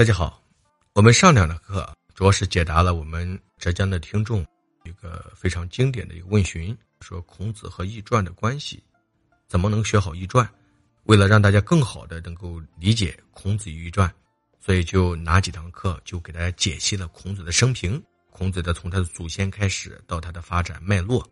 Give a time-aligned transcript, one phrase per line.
[0.00, 0.42] 大家好，
[0.94, 4.40] 我们上两堂课主要是解答了我们浙江的听众
[4.82, 8.82] 一个非常经典的一个问询，说孔子和易传的关系，
[9.46, 10.50] 怎么能学好易传？
[11.04, 14.10] 为了让大家更好的能够理解孔子与易传，
[14.58, 21.22] 所以就拿几堂课就给大家解析了孔子的生平，孔子的从他的祖先开始到他的发展脉络，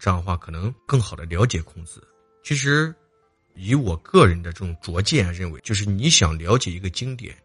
[0.00, 2.02] 这样的话可能更好的了解孔子。
[2.42, 2.92] 其实，
[3.54, 7.40] 以我个人的这种拙见认为，就是你想了解一个经典。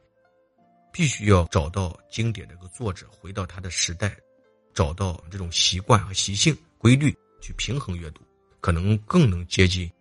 [0.96, 4.16] 必须要找到经典这个作者，回到他的时代，
[4.74, 8.22] 找到这种习惯和习性规律，去平衡阅读，
[8.62, 9.92] 可能更能接近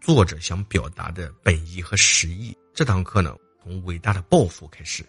[0.00, 2.52] 作者想表达的本意和实意。
[2.74, 5.04] 这堂课呢，从伟大的抱负开始。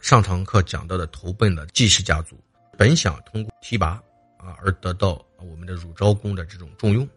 [0.00, 2.40] 上堂课讲到的投奔了季氏家族，
[2.78, 4.00] 本想通过提拔
[4.38, 7.08] 啊而得到我们的鲁昭公的这种重用，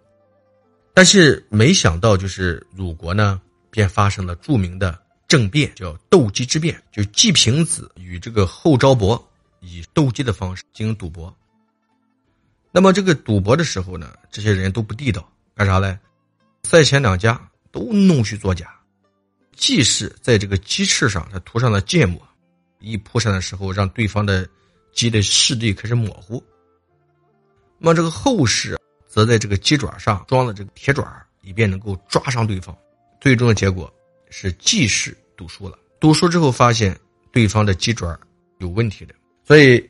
[0.91, 4.99] 但是没想到就是鲁国呢，便发生了著名的。
[5.29, 11.33] 政变叫斗鸡之变，就季平子与这个后昭伯以斗鸡的方式进行赌博。
[12.72, 15.97] 那么这个赌博的时候呢，这些人都不地道，干啥嘞？
[16.63, 17.39] 赛前两家
[17.72, 18.73] 都弄虚作假，
[19.55, 22.19] 季氏在这个鸡翅上他涂上了芥末，
[22.80, 24.50] 一扑上的时候让对方的
[24.94, 26.44] 鸡的视力开始模糊。
[27.77, 32.75] 那么这个后氏则在这个鸡爪上装了这个铁爪，以便能够抓伤对方。
[33.22, 33.94] 最终的结果。
[34.30, 36.97] 是季氏赌输了，赌输之后发现
[37.31, 38.19] 对方的鸡爪
[38.59, 39.13] 有问题的，
[39.45, 39.89] 所以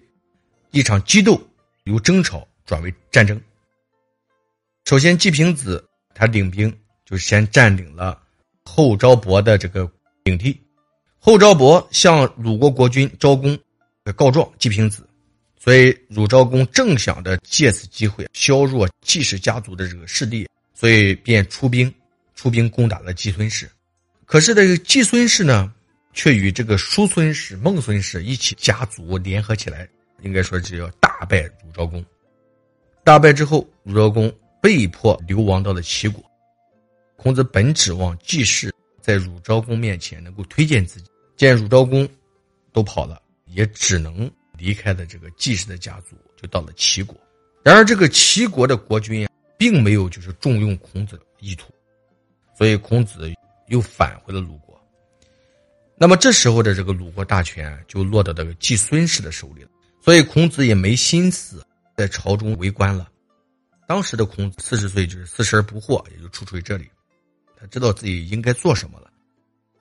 [0.72, 1.42] 一场激斗
[1.84, 3.40] 由争吵转为战争。
[4.86, 8.22] 首先，季平子他领兵就先占领了
[8.64, 9.92] 后昭伯的这个
[10.24, 10.60] 领地，
[11.20, 13.58] 后昭伯向鲁国国君昭公
[14.16, 15.08] 告状季平子，
[15.60, 21.94] 所以鲁昭公正想着借此机会削弱季氏家族的这个势力，所以便出兵
[22.34, 23.70] 出兵攻打了季孙氏。
[24.30, 25.74] 可是这个季孙氏呢，
[26.14, 29.90] 却与这个叔孙氏、孟孙氏一起家族联合起来，
[30.22, 32.06] 应该说是要大败鲁昭公。
[33.04, 36.24] 大败之后，鲁昭公被迫流亡到了齐国。
[37.16, 42.08] 孔子本指望季氏在鲁昭公面前能够推荐自己，见鲁昭公
[42.72, 47.20] 都跑了，也只能离开了这个季氏的家族，就到了齐国。
[47.64, 51.74] 然而，这个齐国的国君并没有就是重用孔子的意图，
[52.56, 53.34] 所以孔子。
[53.70, 54.80] 又返回了鲁国，
[55.96, 59.70] 那么这时候的这个鲁国大权就落到这个季孙氏的手里了，
[60.02, 61.66] 所以孔子也没心思
[61.96, 63.10] 在朝中为官了。
[63.88, 66.90] 当时的孔子四十岁，就是四十而不惑，也就处处于这里，
[67.58, 69.12] 他知道自己应该做什么了。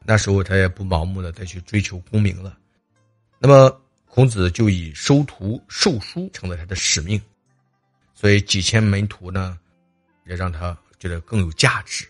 [0.05, 2.57] 那时候他也不盲目的再去追求功名了，
[3.39, 7.21] 那么孔子就以收徒授书成了他的使命，
[8.15, 9.59] 所以几千门徒呢，
[10.27, 12.09] 也让他觉得更有价值。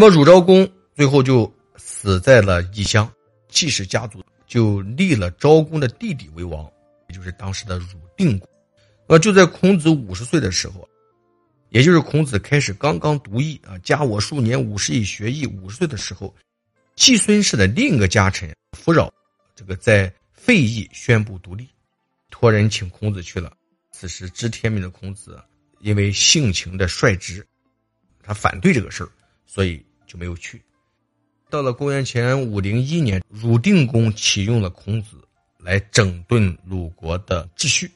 [0.00, 3.12] 那么，鲁昭公最后就死在了异乡，
[3.48, 6.64] 季氏家族就立了昭公的弟弟为王，
[7.08, 7.86] 也就是当时的鲁
[8.16, 8.48] 定公。
[9.08, 10.88] 呃，就在孔子五十岁的时候，
[11.70, 15.44] 也就是孔子开始刚刚读易啊，加我数年，五十以学艺。
[15.44, 16.32] 五十岁的时候，
[16.94, 19.12] 季孙氏的另一个家臣弗扰，
[19.56, 21.66] 这个在废邑宣布独立，
[22.30, 23.52] 托人请孔子去了。
[23.90, 25.42] 此时知天命的孔子，
[25.80, 27.44] 因为性情的率直，
[28.22, 29.10] 他反对这个事儿。
[29.50, 30.60] 所以就没有去。
[31.50, 35.16] 到了公元前五零一年，鲁定公启用了孔子
[35.58, 37.88] 来整顿鲁国的秩序。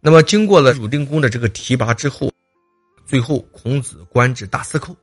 [0.00, 2.32] 那么，经过了鲁定公的这个提拔之后，
[3.06, 4.96] 最后孔子官至大司寇。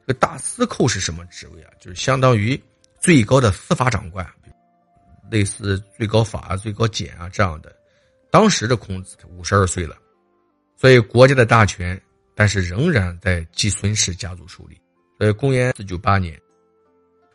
[0.00, 1.72] 这个大司寇是什么职位啊？
[1.80, 2.60] 就是相当于
[3.00, 4.26] 最高的司法长官，
[5.30, 7.76] 类似最高法啊、最高检啊这样的。
[8.30, 9.96] 当时的孔子五十二岁了，
[10.76, 12.00] 所以国家的大权。
[12.32, 14.80] 但是仍然在季孙氏家族手里。
[15.20, 16.40] 在，公元四九八年，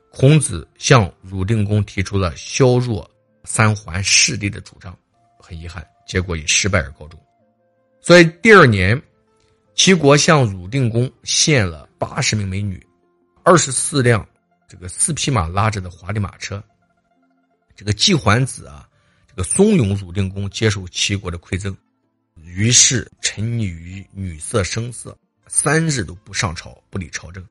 [0.09, 3.07] 孔子向鲁定公提出了削弱
[3.43, 4.97] 三桓势力的主张，
[5.37, 7.23] 很遗憾，结果以失败而告终。
[8.01, 8.99] 所以第二年，
[9.75, 12.83] 齐国向鲁定公献了八十名美女，
[13.43, 14.27] 二十四辆
[14.67, 16.63] 这个四匹马拉着的华丽马车。
[17.75, 18.89] 这个季桓子啊，
[19.27, 21.77] 这个怂恿鲁定公接受齐国的馈赠。
[22.41, 25.15] 于是沉溺于女色声色，
[25.45, 27.45] 三日都不上朝，不理朝政。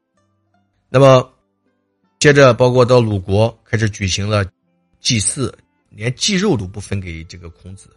[0.94, 1.29] 那么，
[2.20, 4.49] 接着包括到鲁国开始举行了
[5.00, 5.52] 祭祀，
[5.91, 7.88] 连祭肉都不分给这个孔子。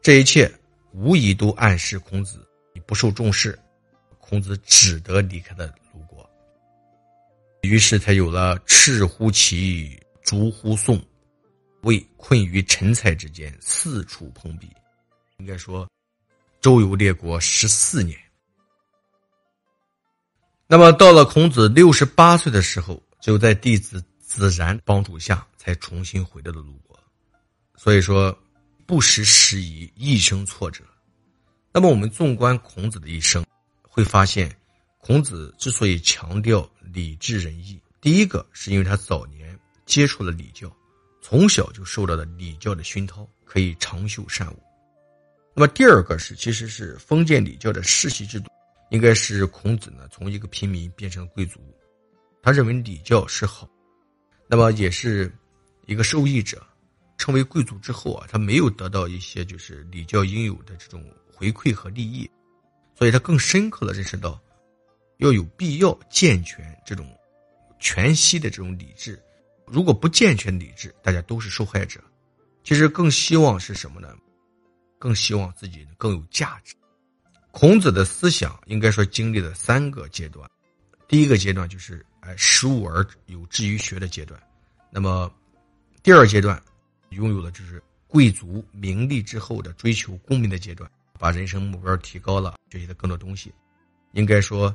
[0.00, 0.50] 这一切
[0.92, 2.48] 无疑都暗示孔子
[2.86, 3.58] 不受重视，
[4.18, 6.26] 孔子只得离开了鲁国。
[7.64, 10.98] 于是才有了赤乎其，逐乎宋，
[11.82, 14.70] 为困于陈蔡之间，四处碰壁。
[15.36, 15.86] 应该说。
[16.62, 18.16] 周游列国十四年，
[20.72, 26.98] 那么到了孔子六十八岁的时候，就在弟子子然帮助下才重新回到了鲁国。
[27.76, 28.34] 所以说，
[28.86, 30.82] 不识时宜，一生挫折。
[31.74, 33.44] 那么我们纵观孔子的一生，
[33.82, 34.50] 会发现，
[34.96, 39.54] 孔子之所以强调礼智仁义，第一个是因为他早年
[39.84, 40.74] 接触了礼教，
[41.20, 44.58] 从小就受到了礼教的熏陶，可以长袖善舞。
[45.54, 48.50] 那么第二个是，其实是封建礼教的世袭制度，
[48.92, 51.58] 应该是孔子呢从一个平民变成贵族，
[52.42, 53.66] 他认为礼教是好，
[54.46, 55.32] 那么也是
[55.86, 56.62] 一个受益者。
[57.16, 62.28] 成为贵族之后啊，他没有得到一些就是礼教应有的这种回馈和利益，
[62.98, 64.38] 所以他更深刻的认识到，
[65.18, 67.06] 要有必要健全这种
[67.78, 69.22] 全息的这种理智。
[69.66, 72.00] 如果不健全理智，大家都是受害者。
[72.64, 74.14] 其实更希望是什么呢？
[74.98, 76.74] 更希望自己更有价值。
[77.52, 80.50] 孔子的思想应该说经历了三个阶段，
[81.06, 84.42] 第一个阶段就是哎识物而有志于学的阶段，
[84.90, 85.32] 那么
[86.02, 86.60] 第二阶段。
[87.10, 87.78] 拥有了就是
[88.08, 93.52] 贵族名利之后的追求功名的阶段，把人生目标提高了，学习了更多东西。
[94.12, 94.74] 应该说，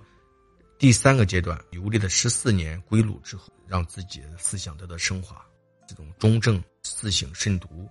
[0.78, 5.44] 第三个阶段游历了十四年归鲁之后，让自己的思想得到升华，
[5.88, 7.90] 这种中正、自省、慎独，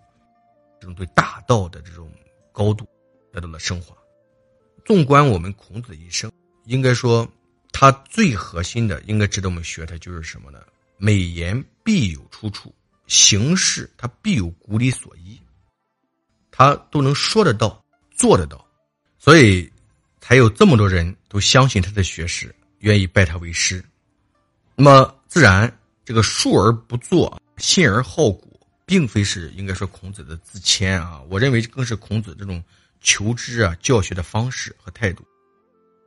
[0.81, 2.09] 这种对大道的这种
[2.53, 2.87] 高度
[3.33, 3.97] 得到了升华。
[4.87, 6.31] 纵观我们孔子一生，
[6.65, 7.29] 应该说
[7.73, 10.61] 他最核心的，应该值得我们学的就是什么呢？
[10.97, 12.73] 美言必有出处。
[13.09, 15.41] 行事他必有古里所依，
[16.51, 18.65] 他都能说得到，做得到，
[19.19, 19.69] 所以
[20.21, 23.85] 才有这么多人都相信他的学识，愿意拜他为师。
[24.75, 25.73] 那么自然，
[26.05, 31.21] 这个述而不作，信而好古，并非是应该说孔子的自谦啊。
[31.29, 32.63] 我认为更是孔子这种
[33.07, 35.25] 求知啊、教学的方式和态度，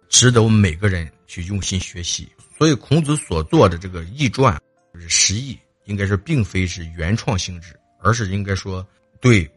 [0.10, 2.28] 值得我们每个人去用心学习。
[2.58, 4.62] 所以孔子所做的这个易传，
[4.94, 5.58] 就是十义。
[5.86, 7.74] 应该说，并非是原创性质，
[8.04, 8.86] 而是应该说
[9.22, 9.50] 对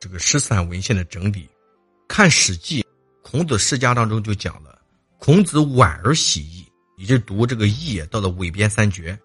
[0.00, 1.48] 这个十三文献的整理。
[2.08, 2.82] 看《史记》，
[3.22, 4.76] 孔子世家当中就讲了，
[5.18, 6.66] 孔子晚而喜易，
[6.98, 9.16] 也就读这个易到了尾边三绝，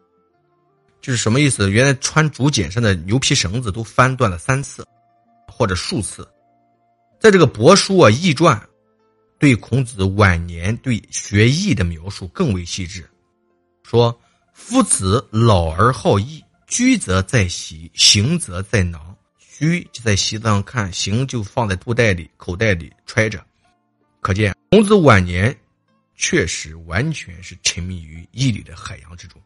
[1.02, 1.72] 就是什么意思？
[1.72, 4.86] 原来穿竹简上的牛皮绳子都翻断了三次，
[5.48, 6.26] 或者数次。
[7.20, 8.58] 在这个帛书啊，《易传》
[9.40, 13.10] 对孔子晚年对学艺的描述更为细致，
[13.84, 14.20] 说。
[14.60, 19.16] 夫子老而好逸，居则在席，行则在囊。
[19.38, 23.46] 居就在席子上看，行就放在布袋里、口袋里揣着。
[24.20, 25.56] 可见孔子晚年
[26.16, 29.40] 确实完全是沉迷于义理的海洋之中。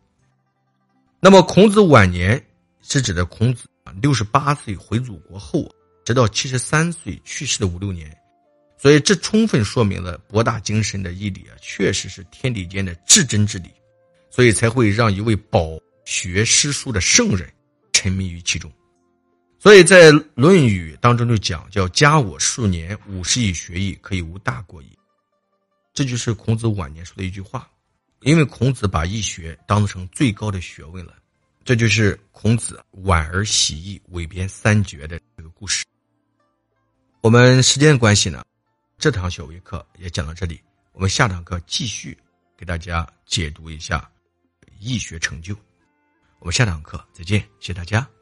[1.19, 2.41] 那么，孔子晚年
[2.81, 8.15] 是指的孔子啊，六十八岁回祖国后啊，直到七十三岁去世的五六年。
[8.77, 13.69] 所以，这充分说明了博大精深的义理啊，确实是天地间的至真之理。
[14.33, 17.51] 所以才会让一位饱学诗书的圣人
[17.91, 18.71] 沉迷于其中，
[19.59, 24.97] 所以在《论语》当中就讲叫“加我数年，五十以学艺，可以无大过矣”。
[25.93, 27.69] 这就是孔子晚年说的一句话，
[28.21, 31.15] 因为孔子把易学当成最高的学问了。
[31.65, 35.83] 这就是孔子晚而喜义，尾边三绝的这个故事。
[37.21, 38.43] 我们时间关系呢，
[38.97, 40.59] 这堂小微课也讲到这里，
[40.91, 42.17] 我们下堂课继续
[42.57, 44.09] 给大家解读一下。
[44.79, 45.55] 易学成就，
[46.39, 48.20] 我们下堂课再见，谢谢大家。